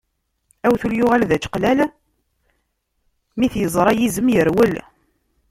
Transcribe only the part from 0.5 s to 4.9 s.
Awtul yuɣal d ačeqlal, mi t-yeẓra yizem, yerwel.